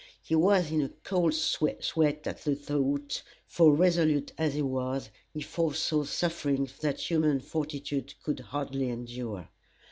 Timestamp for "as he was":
4.35-5.11